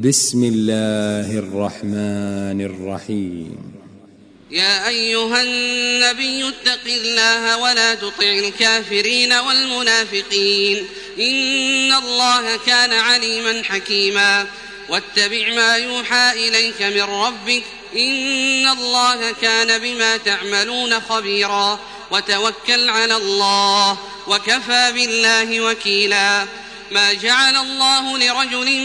بسم 0.00 0.50
الله 0.54 1.38
الرحمن 1.38 2.60
الرحيم 2.60 3.58
يا 4.50 4.88
أيها 4.88 5.42
النبي 5.42 6.48
اتق 6.48 6.84
الله 6.86 7.56
ولا 7.56 7.94
تطع 7.94 8.26
الكافرين 8.46 9.32
والمنافقين 9.32 10.76
إن 11.18 11.92
الله 11.92 12.56
كان 12.66 12.92
عليما 12.92 13.62
حكيما 13.64 14.46
واتبع 14.88 15.54
ما 15.54 15.76
يوحى 15.76 16.48
إليك 16.48 16.82
من 16.82 17.02
ربك 17.02 17.62
إن 17.96 18.68
الله 18.68 19.32
كان 19.42 19.78
بما 19.80 20.16
تعملون 20.16 21.00
خبيرا 21.00 21.78
وتوكل 22.10 22.88
على 22.90 23.16
الله 23.16 23.98
وكفى 24.26 24.92
بالله 24.94 25.60
وكيلا 25.60 26.46
ما 26.90 27.12
جعل 27.12 27.56
الله 27.56 28.18
لرجل 28.18 28.78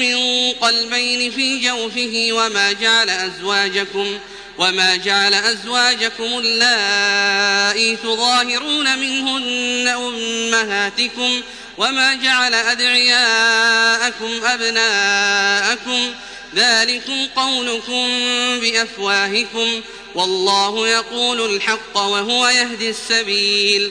من 0.00 0.18
قلبين 0.60 1.30
في 1.32 1.58
جوفه 1.60 2.28
وما 2.32 2.72
جعل 2.72 3.10
أزواجكم 3.10 4.18
وما 4.58 4.96
جعل 4.96 5.34
أزواجكم 5.34 6.24
اللائي 6.38 7.96
تظاهرون 7.96 8.98
منهن 8.98 9.88
أمهاتكم 9.88 11.40
وما 11.78 12.14
جعل 12.14 12.54
أدعياءكم 12.54 14.44
أبناءكم 14.44 16.14
ذلكم 16.54 17.26
قولكم 17.36 18.06
بأفواهكم 18.60 19.80
والله 20.14 20.88
يقول 20.88 21.54
الحق 21.56 21.96
وهو 21.98 22.48
يهدي 22.48 22.90
السبيل 22.90 23.90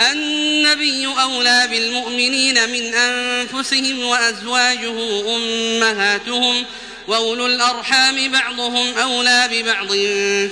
النبي 0.00 1.06
أولى 1.06 1.68
بالمؤمنين 1.70 2.70
من 2.70 2.94
أنفسهم 2.94 3.98
وأزواجه 4.04 5.36
أمهاتهم 5.36 6.64
وأولو 7.08 7.46
الأرحام 7.46 8.32
بعضهم 8.32 8.98
أولى 8.98 9.48
ببعض 9.52 9.92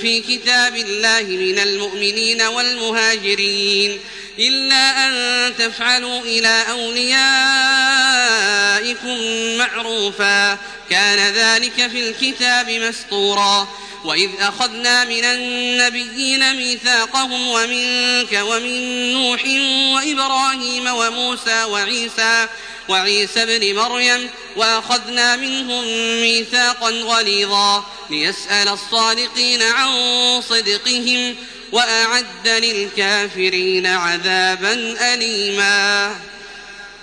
في 0.02 0.20
كتاب 0.28 0.76
الله 0.76 1.22
من 1.22 1.58
المؤمنين 1.58 2.42
والمهاجرين 2.42 3.98
إلا 4.38 5.06
أن 5.08 5.52
تفعلوا 5.56 6.20
إلى 6.20 6.64
أوليائكم 6.70 9.22
معروفا 9.58 10.58
كان 10.90 11.32
ذلك 11.34 11.72
في 11.88 12.08
الكتاب 12.10 12.70
مسطورا 12.70 13.68
وإذ 14.04 14.30
أخذنا 14.40 15.04
من 15.04 15.24
النبيين 15.24 16.54
ميثاقهم 16.56 17.48
ومنك 17.48 18.40
ومن 18.42 19.12
نوح 19.12 19.44
وإبراهيم 19.94 20.86
وموسى 20.86 21.64
وعيسى 21.64 22.48
وعيسى 22.88 23.42
ابن 23.42 23.74
مريم 23.74 24.30
وأخذنا 24.56 25.36
منهم 25.36 25.84
ميثاقا 26.20 26.90
غليظا 26.90 27.84
ليسأل 28.10 28.68
الصادقين 28.68 29.62
عن 29.62 29.88
صدقهم 30.48 31.34
وأعد 31.72 32.48
للكافرين 32.48 33.86
عذابا 33.86 34.72
أليما 35.14 36.16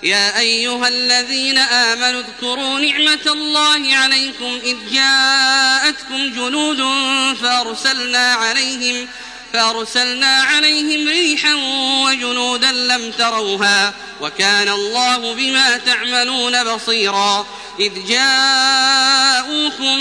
يا 0.04 0.38
أيها 0.38 0.88
الذين 0.88 1.58
آمنوا 1.58 2.20
اذكروا 2.20 2.78
نعمة 2.80 3.20
الله 3.26 3.96
عليكم 3.96 4.58
إذ 4.64 4.76
جاءتكم 4.92 6.32
جنود 6.32 6.78
فأرسلنا 7.42 8.32
عليهم 8.32 9.06
فأرسلنا 9.52 10.26
عليهم 10.42 11.08
ريحا 11.08 11.54
وجنودا 12.04 12.72
لم 12.72 13.10
تروها 13.18 13.94
وكان 14.20 14.68
الله 14.68 15.34
بما 15.34 15.76
تعملون 15.78 16.64
بصيرا 16.64 17.46
إذ 17.80 17.92
جاءوكم 18.08 19.98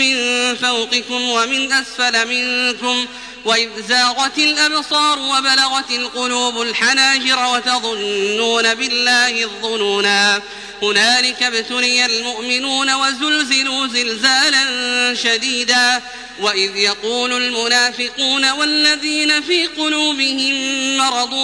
من 0.00 0.16
فوقكم 0.56 1.22
ومن 1.22 1.72
أسفل 1.72 2.28
منكم 2.28 3.06
وإذ 3.44 3.68
زاغت 3.88 4.38
الأبصار 4.38 5.18
وبلغت 5.18 5.90
القلوب 5.90 6.62
الحناجر 6.62 7.46
وتظنون 7.52 8.74
بالله 8.74 9.42
الظنونا 9.44 10.42
هنالك 10.82 11.42
ابتلي 11.42 12.06
المؤمنون 12.06 12.94
وزلزلوا 12.94 13.86
زلزالا 13.86 15.14
شديدا 15.14 16.00
وإذ 16.40 16.76
يقول 16.76 17.32
المنافقون 17.32 18.50
والذين 18.50 19.42
في 19.42 19.66
قلوبهم 19.66 20.54
مرض 20.98 21.34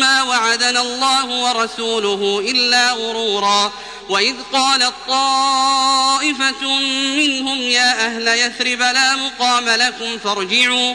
ما 0.00 0.22
وعدنا 0.22 0.80
الله 0.80 1.26
ورسوله 1.26 2.50
إلا 2.50 2.92
غرورا 2.92 3.72
وإذ 4.08 4.34
قالت 4.52 4.92
طائفة 5.08 6.66
منهم 7.16 7.62
يا 7.62 8.06
أهل 8.06 8.28
يثرب 8.28 8.78
لا 8.80 9.16
مقام 9.16 9.68
لكم 9.68 10.18
فارجعوا 10.18 10.94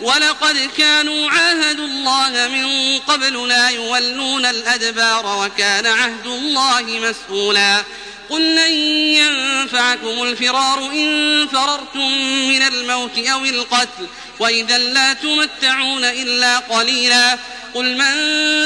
ولقد 0.00 0.70
كانوا 0.78 1.30
عاهدوا 1.30 1.86
الله 1.86 2.48
من 2.48 2.98
قبل 2.98 3.48
لا 3.48 3.68
يولون 3.68 4.44
الأدبار 4.46 5.46
وكان 5.46 5.86
عهد 5.86 6.26
الله 6.26 6.82
مسؤولا 6.82 7.82
قل 8.30 8.54
لن 8.56 8.72
ينفعكم 8.94 10.22
الفرار 10.22 10.86
إن 10.92 11.48
فررتم 11.48 12.10
من 12.48 12.62
الموت 12.62 13.18
أو 13.18 13.44
القتل 13.44 14.06
وإذا 14.40 14.78
لا 14.78 15.12
تمتعون 15.12 16.04
إلا 16.04 16.58
قليلا 16.58 17.38
قل 17.74 17.92
من 17.98 18.14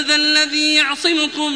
ذا 0.06 0.15
الذي 0.15 0.75
يعصمكم 0.75 1.53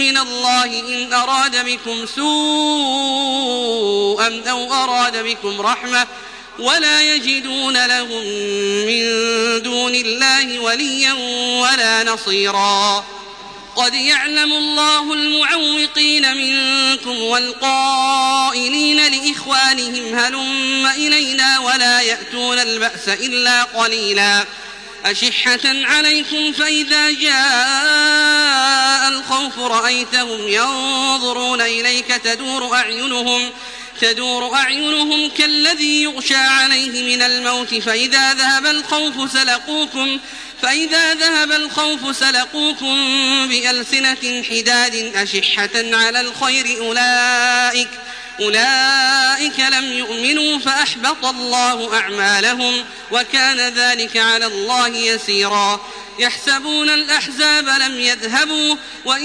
من 0.00 0.18
الله 0.18 0.64
إن 0.64 1.12
أراد 1.12 1.64
بكم 1.64 2.06
سوءا 2.16 4.42
أو 4.50 4.72
أراد 4.74 5.16
بكم 5.16 5.60
رحمة 5.60 6.06
ولا 6.58 7.02
يجدون 7.14 7.86
لهم 7.86 8.24
من 8.86 9.02
دون 9.62 9.94
الله 9.94 10.58
وليا 10.60 11.12
ولا 11.62 12.04
نصيرا 12.04 13.04
قد 13.76 13.94
يعلم 13.94 14.52
الله 14.52 15.12
المعوقين 15.12 16.36
منكم 16.36 17.18
والقائلين 17.20 18.96
لإخوانهم 19.06 20.18
هلم 20.18 20.86
إلينا 20.96 21.58
ولا 21.58 22.00
يأتون 22.00 22.58
البأس 22.58 23.08
إلا 23.08 23.62
قليلا 23.62 24.44
أشحة 25.04 25.60
عليكم 25.64 26.52
فإذا 26.52 27.10
جاء 27.10 29.08
الخوف 29.08 29.58
رأيتهم 29.58 30.48
ينظرون 30.48 31.60
إليك 31.60 32.06
تدور 32.06 32.74
أعينهم 32.74 33.50
ۖ 33.50 33.50
تدور 34.00 34.54
أعينهم 34.54 35.30
كالذي 35.30 36.02
يغشى 36.02 36.34
عليه 36.34 37.16
من 37.16 37.22
الموت 37.22 37.74
فإذا 37.74 38.34
ذهب 38.34 38.66
الخوف 38.66 39.32
سلقوكم 39.32 40.18
فإذا 40.62 41.14
ذهب 41.14 41.52
الخوف 41.52 42.16
سلقوكم 42.16 42.96
بألسنة 43.48 44.42
حداد 44.50 44.96
أشحة 45.16 45.70
على 45.74 46.20
الخير 46.20 46.78
أولئك 46.78 47.88
أولئك 48.40 49.60
لم 49.60 49.92
يؤمنوا 49.92 50.58
فأحبط 50.58 51.24
الله 51.24 51.96
أعمالهم 51.98 52.84
وكان 53.10 53.58
ذلك 53.74 54.16
على 54.16 54.46
الله 54.46 54.88
يسيرا 54.88 55.80
يحسبون 56.18 56.90
الأحزاب 56.90 57.68
لم 57.68 58.00
يذهبوا 58.00 58.76
وإن 59.04 59.24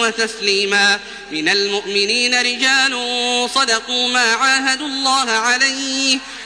وتسليما 0.00 1.00
من 1.30 1.48
المؤمنين 1.48 2.40
رجال 2.40 2.90
صدقوا 3.54 4.08
ما 4.08 4.32
عاهدوا 4.34 4.86
الله 4.86 5.30
عليه 5.30 6.18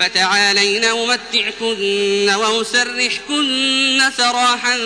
فتعالين 0.00 0.84
أمتعكن 0.84 2.30
وأسرحكن 2.34 4.00
سراحا 4.16 4.76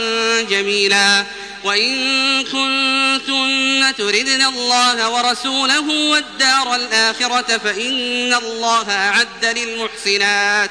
جميلا 0.43 1.25
وإن 1.65 2.45
كنتن 2.45 3.95
تردن 3.99 4.43
الله 4.43 5.11
ورسوله 5.11 5.89
والدار 6.11 6.75
الآخرة 6.75 7.59
فإن 7.59 8.35
الله 8.35 8.91
أعد 8.91 9.45
للمحسنات 9.59 10.71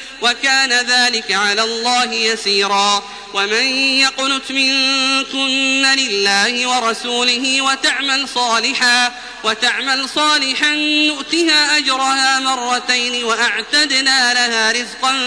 وكان 0.21 0.73
ذلك 0.85 1.31
على 1.31 1.61
الله 1.63 2.13
يسيرا 2.13 3.03
ومن 3.33 3.63
يقنت 3.77 4.51
منكن 4.51 5.81
لله 5.97 6.67
ورسوله 6.67 7.61
وتعمل 7.61 8.29
صالحا 8.29 9.11
وتعمل 9.43 10.09
صالحا 10.09 10.75
نؤتها 11.09 11.77
أجرها 11.77 12.39
مرتين 12.39 13.23
وأعتدنا 13.23 14.33
لها 14.33 14.71
رزقا 14.71 15.17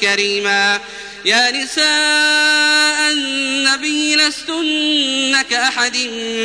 كريما 0.00 0.80
يا 1.24 1.50
نساء 1.50 3.12
النبي 3.12 4.16
لستن 4.16 5.42
كأحد 5.50 5.96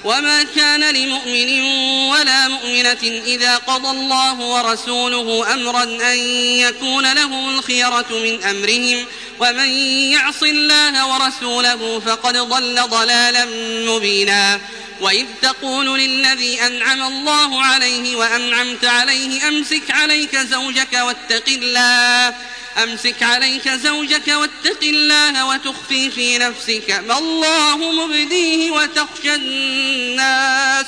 وما 0.05 0.43
كان 0.55 0.93
لمؤمن 0.95 1.61
ولا 2.09 2.47
مؤمنة 2.47 3.21
إذا 3.25 3.57
قضى 3.57 3.89
الله 3.89 4.33
ورسوله 4.39 5.53
أمرا 5.53 5.83
أن 5.83 6.17
يكون 6.59 7.13
لهم 7.13 7.49
الخيرة 7.55 8.05
من 8.09 8.43
أمرهم 8.43 9.05
ومن 9.39 9.69
يعص 10.11 10.43
الله 10.43 11.07
ورسوله 11.07 11.99
فقد 12.05 12.37
ضل 12.37 12.81
ضلالا 12.87 13.45
مبينا 13.91 14.61
وإذ 15.01 15.25
تقول 15.41 15.99
للذي 15.99 16.61
أنعم 16.61 17.03
الله 17.07 17.61
عليه 17.61 18.15
وأنعمت 18.15 18.85
عليه 18.85 19.47
أمسك 19.47 19.83
عليك 19.91 20.35
زوجك 20.37 20.93
واتق 20.93 21.43
الله 21.47 22.35
أمسك 22.83 23.23
عليك 23.23 23.69
زوجك 23.69 24.27
واتق 24.27 24.83
الله 24.83 25.45
وتخفي 25.45 26.11
في 26.11 26.37
نفسك 26.37 27.03
ما 27.07 27.17
الله 27.17 27.77
مبديه 27.77 28.71
وتخشى 28.71 29.35
الناس 29.35 30.85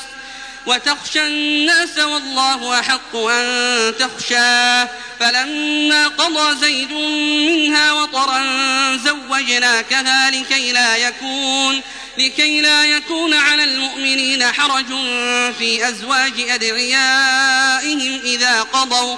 وتخشى 0.65 1.27
الناس 1.27 1.97
والله 1.99 2.79
أحق 2.79 3.15
أن 3.15 3.93
تخشاه 3.99 4.89
فلما 5.19 6.07
قضى 6.07 6.57
زيد 6.59 6.91
منها 7.51 7.91
وطرا 7.93 8.39
زوجناكها 8.97 10.31
لكي 10.31 10.71
لا 10.71 10.97
يكون 10.97 11.81
لكي 12.17 12.61
لا 12.61 12.83
يكون 12.83 13.33
على 13.33 13.63
المؤمنين 13.63 14.43
حرج 14.51 14.85
في 15.59 15.87
أزواج 15.89 16.33
أدعيائهم 16.49 18.19
إذا 18.23 18.61
قضوا 18.61 19.17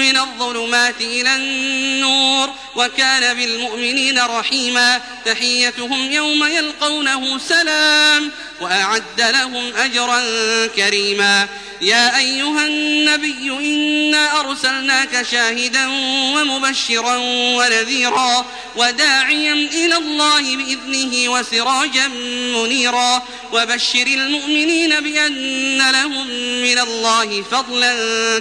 من 0.00 0.16
الظلمات 0.16 1.00
إلى 1.00 1.36
النور 1.36 2.50
وكان 2.76 3.36
بالمؤمنين 3.38 4.18
رحيما 4.18 5.00
تحيتهم 5.24 6.12
يوم 6.12 6.44
يلقونه 6.46 7.38
سلام 7.38 8.30
وأعد 8.60 9.02
لهم 9.20 9.72
أجرا 9.76 10.20
كريما 10.76 11.48
يا 11.80 12.18
أيها 12.18 12.66
النبي 12.66 13.50
إنا 13.50 14.40
أرسلناك 14.40 15.26
شاهدا 15.32 15.86
ومبشرا 16.34 17.16
ونذيرا 17.56 18.46
وداعيا 18.76 19.52
إلى 19.52 19.96
الله 19.96 20.56
بإذنه 20.56 21.32
وسراجا 21.32 22.08
منيرا 22.56 23.22
وبشر 23.52 24.06
المؤمنين 24.06 25.00
بأن 25.00 25.90
لهم 25.90 26.26
من 26.62 26.78
الله 26.78 27.44
فضلا 27.50 27.94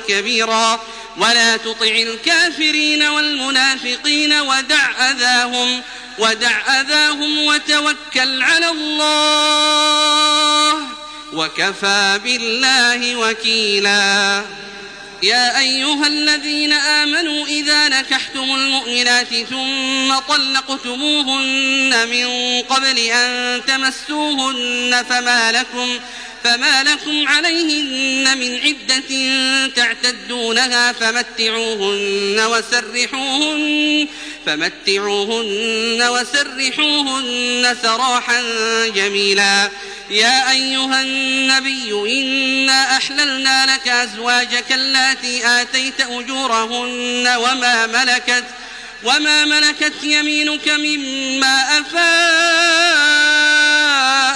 كبيرا 0.07 0.79
ولا 1.17 1.57
تطع 1.57 1.85
الكافرين 1.87 3.03
والمنافقين 3.03 4.33
ودع 4.33 5.11
أذاهم 5.11 5.58
ودع 6.19 6.81
أذاهم 6.81 7.39
وتوكل 7.45 8.41
على 8.41 8.69
الله 8.69 10.73
وكفى 11.33 12.19
بالله 12.23 13.15
وكيلا 13.15 14.43
يا 15.23 15.59
أيها 15.59 16.07
الذين 16.07 16.73
آمنوا 16.73 17.45
إذا 17.45 17.87
نكحتم 17.87 18.55
المؤمنات 18.55 19.27
ثم 19.27 20.19
طلقتموهن 20.29 22.07
من 22.07 22.27
قبل 22.75 22.97
أن 22.99 23.61
تمسوهن 23.65 25.05
فما 25.09 25.51
لكم 25.51 25.99
فما 26.43 26.83
لكم 26.83 27.27
عليهن 27.27 28.37
من 28.37 28.59
عدة 28.59 29.03
تعتدونها 29.75 30.91
فمتعوهن 30.91 32.39
وسرحوهن 32.45 34.07
فمتعوهن 34.45 36.07
وسرحوهن 36.09 37.75
سراحا 37.83 38.41
جميلا 38.95 39.69
يا 40.09 40.51
أيها 40.51 41.01
النبي 41.01 42.21
إنا 42.21 42.97
أحللنا 42.97 43.75
لك 43.75 43.87
أزواجك 43.87 44.65
التي 44.71 45.47
آتيت 45.61 46.01
أجورهن 46.01 47.27
وما 47.37 47.87
ملكت 47.87 48.43
وما 49.03 49.45
ملكت 49.45 50.03
يمينك 50.03 50.69
مما 50.69 51.79
أفاء 51.79 52.05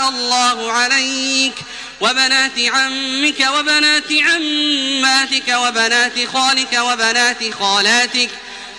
الله 0.10 0.72
عليك 0.72 1.53
وبنات 2.01 2.60
عمك 2.67 3.48
وبنات 3.60 4.03
عماتك 4.22 5.50
وبنات 5.57 6.25
خالك 6.33 6.74
وبنات 6.77 7.53
خالاتك 7.60 8.29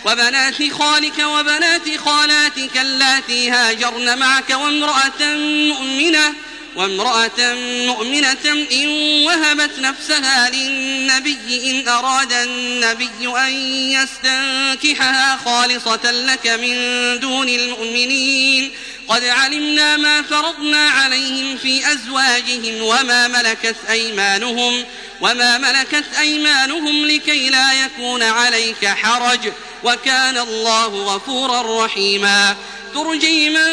وبنات 0.04 0.72
خالك 0.72 1.18
وبنات 1.18 1.96
خالاتك 1.96 2.78
اللاتي 2.78 3.50
هاجرن 3.50 4.18
معك 4.18 4.50
وامرأة 4.50 5.36
مؤمنة 5.68 6.34
وامرأة 6.76 7.54
مؤمنة 7.86 8.36
إن 8.72 8.88
وهبت 9.26 9.78
نفسها 9.78 10.50
للنبي 10.50 11.70
إن 11.70 11.88
أراد 11.88 12.32
النبي 12.32 13.28
أن 13.46 13.52
يستنكحها 13.92 15.36
خالصة 15.36 16.10
لك 16.10 16.46
من 16.46 16.74
دون 17.20 17.48
المؤمنين 17.48 18.70
قد 19.08 19.24
علمنا 19.24 19.96
ما 19.96 20.22
فرضنا 20.22 20.88
عليهم 20.88 21.56
في 21.58 21.92
أزواجهم 21.92 22.74
وما 22.82 23.28
ملكت 23.28 23.76
أيمانهم 23.90 24.84
وما 25.20 25.58
ملكت 25.58 26.04
أيمانهم 26.18 27.06
لكي 27.06 27.48
لا 27.50 27.84
يكون 27.84 28.22
عليك 28.22 28.86
حرج 28.86 29.52
وكان 29.84 30.38
الله 30.38 31.14
غفورا 31.14 31.84
رحيما 31.86 32.56
ترجي 32.94 33.50
من 33.50 33.70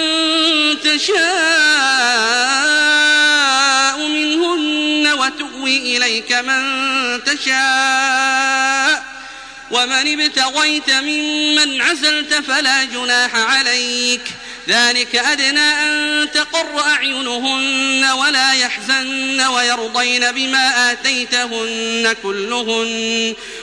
تشاء 0.84 1.28
منهن 4.08 5.14
وتؤوي 5.20 5.98
إليك 5.98 6.32
من 6.34 6.64
تشاء 7.24 9.12
ومن 9.72 10.22
ابتغيت 10.22 10.90
ممن 10.92 11.82
عزلت 11.82 12.34
فلا 12.34 12.84
جناح 12.84 13.36
عليك 13.36 14.22
ذلك 14.70 15.16
أدنى 15.16 15.60
أن 15.60 16.28
تقر 16.34 16.82
أعينهن 16.90 18.10
ولا 18.12 18.54
يحزن 18.54 19.42
ويرضين 19.42 20.32
بما 20.32 20.92
آتيتهن 20.92 22.16
كلهن 22.24 23.36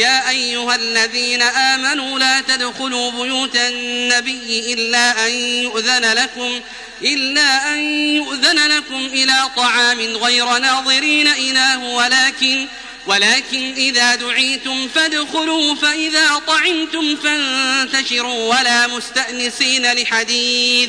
يا 0.00 0.30
أيها 0.30 0.74
الذين 0.74 1.42
آمنوا 1.42 2.18
لا 2.18 2.40
تدخلوا 2.40 3.10
بيوت 3.10 3.56
النبي 3.56 4.72
إلا 4.74 5.26
أن 5.26 5.32
يؤذن 5.40 6.12
لكم 6.12 6.60
إلا 7.02 7.74
أن 7.74 7.78
يؤذن 8.16 8.68
لكم 8.68 9.06
إلى 9.06 9.34
طعام 9.56 9.98
غير 10.00 10.58
ناظرين 10.58 11.28
إله 11.28 11.78
ولكن 11.78 12.66
ولكن 13.06 13.74
إذا 13.76 14.14
دعيتم 14.14 14.88
فادخلوا 14.88 15.74
فإذا 15.74 16.34
طعمتم 16.46 17.16
فانتشروا 17.16 18.50
ولا 18.60 18.86
مستأنسين 18.86 19.92
لحديث 19.92 20.88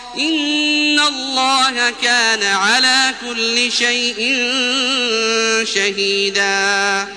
إن 0.17 0.99
الله 0.99 1.89
كان 2.01 2.43
على 2.43 3.13
كل 3.27 3.71
شيء 3.71 4.33
شهيدا 5.73 7.07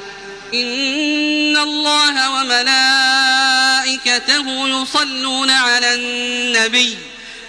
إن 0.55 1.57
الله 1.57 2.31
وملائكته 2.31 4.83
يصلون 4.83 5.51
على 5.51 5.95
النبي 5.95 6.97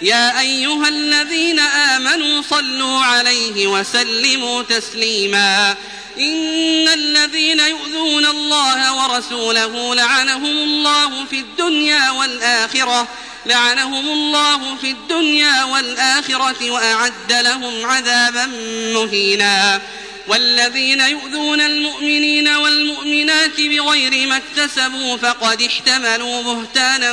يا 0.02 0.40
أيها 0.40 0.88
الذين 0.88 1.58
آمنوا 1.58 2.42
صلوا 2.50 2.98
عليه 3.00 3.66
وسلموا 3.66 4.62
تسليما 4.62 5.74
إن 6.18 6.88
الذين 6.88 7.58
يؤذون 7.60 8.26
الله 8.26 8.94
ورسوله 9.10 9.94
لعنهم 9.94 10.44
الله 10.44 11.24
في 11.24 11.36
الدنيا 11.40 12.10
والآخرة 12.10 13.08
لعنهم 13.46 14.08
الله 14.08 14.76
في 14.76 14.90
الدنيا 14.90 15.64
والآخرة 15.64 16.70
وأعد 16.70 17.32
لهم 17.32 17.84
عذابا 17.86 18.46
مهينا 18.94 19.80
والذين 20.28 21.00
يؤذون 21.00 21.60
المؤمنين 21.60 22.48
والمؤمنات 22.48 23.56
بغير 23.60 24.28
ما 24.28 24.36
اكتسبوا 24.50 25.16
فقد 25.16 25.62
احتملوا 25.62 26.42
بهتانا 26.42 27.12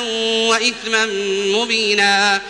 وإثما 0.49 1.05
مبينا 1.59 2.41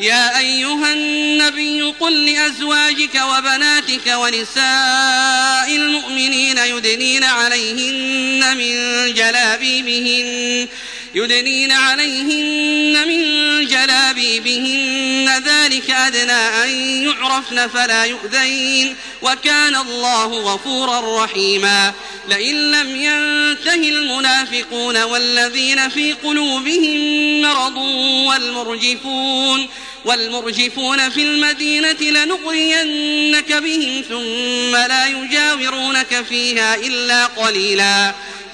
يا 0.00 0.38
أيها 0.38 0.92
النبي 0.92 1.82
قل 2.00 2.32
لأزواجك 2.32 3.20
وبناتك 3.28 4.06
ونساء 4.08 5.76
المؤمنين 5.76 6.58
يدنين 6.58 7.24
عليهن 7.24 8.56
من 8.56 8.66
جلابيبهن 9.14 10.68
يدنين 11.16 11.72
عليهن 11.72 13.08
من 13.08 13.18
جلابيبهن 13.66 15.42
ذلك 15.46 15.90
أدنى 15.90 16.32
أن 16.64 16.68
يعرفن 17.08 17.68
فلا 17.68 18.04
يؤذين 18.04 18.96
وكان 19.22 19.76
الله 19.76 20.52
غفورا 20.54 21.24
رحيما 21.24 21.92
لئن 22.28 22.70
لم 22.70 22.90
ينته 22.96 23.74
المنافقون 23.88 25.02
والذين 25.02 25.88
في 25.88 26.12
قلوبهم 26.12 27.00
مرض 27.42 27.76
والمرجفون 28.28 29.66
والمرجفون 30.04 31.10
في 31.10 31.20
المدينة 31.22 32.00
لنغرينك 32.02 33.52
بهم 33.52 34.02
ثم 34.08 34.72
لا 34.76 35.06
يجاورونك 35.06 36.24
فيها 36.28 36.74
إلا 36.74 37.26
قليلاً 37.26 38.14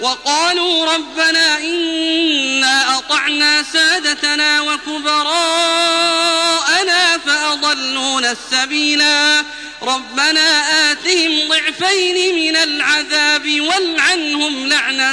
وقالوا 0.00 0.94
ربنا 0.94 1.58
إنا 1.60 2.98
أطعنا 2.98 3.62
سادتنا 3.72 4.60
وكبراءنا 4.60 7.18
فأضلون 7.26 8.24
السبيلا 8.24 9.44
ربنا 9.82 10.42
آتهم 10.92 11.48
ضعفين 11.48 12.34
من 12.34 12.56
العذاب 12.56 13.60
والعنهم 13.60 14.66
لعنا 14.66 15.12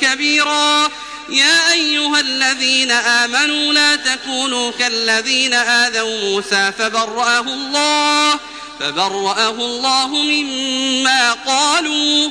كبيرا 0.00 0.88
يا 1.28 1.72
أيها 1.72 2.20
الذين 2.20 2.90
آمنوا 2.90 3.72
لا 3.72 3.96
تكونوا 3.96 4.70
كالذين 4.70 5.54
آذوا 5.54 6.20
موسى 6.30 6.72
فبرأه 6.78 7.40
الله 7.40 8.40
فبرأه 8.80 9.50
الله 9.50 10.08
مما 10.08 11.32
قالوا 11.32 12.30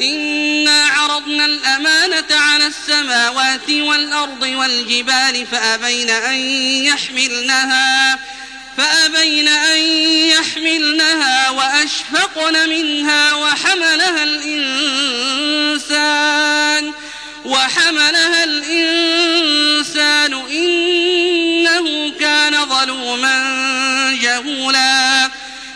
إنا 0.00 0.86
عرضنا 0.86 1.44
الأمانة 1.44 2.24
على 2.30 2.66
السماوات 2.66 3.70
والأرض 3.70 4.42
والجبال 4.42 5.46
فأبين 5.52 6.10
أن 6.10 6.36
يحملنها 6.84 8.18
فأبين 8.76 9.48
أن 9.48 9.78
يحملنها 10.30 11.50
وأشفقن 11.50 12.68
منها 12.68 13.34
وحملها 13.34 14.24
الإنسان 14.24 16.92
وحملها 17.44 18.44
الإنسان 18.44 20.34
إنه 20.50 22.12
كان 22.20 22.66
ظلوما 22.66 23.61